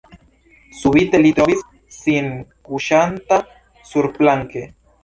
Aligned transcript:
Subite 0.77 1.19
li 1.25 1.33
trovis 1.41 1.61
sin 1.99 2.33
kuŝanta 2.71 3.41
surplanke. 3.93 4.69